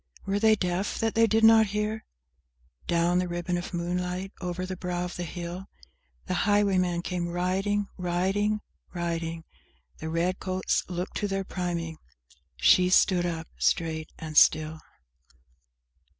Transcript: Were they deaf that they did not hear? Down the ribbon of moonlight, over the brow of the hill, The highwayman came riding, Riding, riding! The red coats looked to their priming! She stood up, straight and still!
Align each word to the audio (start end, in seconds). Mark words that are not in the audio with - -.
Were 0.25 0.39
they 0.39 0.55
deaf 0.55 0.97
that 0.97 1.13
they 1.13 1.27
did 1.27 1.43
not 1.43 1.67
hear? 1.67 2.05
Down 2.87 3.19
the 3.19 3.27
ribbon 3.27 3.55
of 3.55 3.71
moonlight, 3.71 4.31
over 4.41 4.65
the 4.65 4.75
brow 4.75 5.05
of 5.05 5.15
the 5.15 5.21
hill, 5.23 5.67
The 6.25 6.33
highwayman 6.49 7.03
came 7.03 7.27
riding, 7.29 7.87
Riding, 7.99 8.61
riding! 8.95 9.43
The 9.99 10.09
red 10.09 10.39
coats 10.39 10.83
looked 10.89 11.17
to 11.17 11.27
their 11.27 11.43
priming! 11.43 11.99
She 12.55 12.89
stood 12.89 13.27
up, 13.27 13.45
straight 13.59 14.11
and 14.17 14.35
still! 14.39 14.79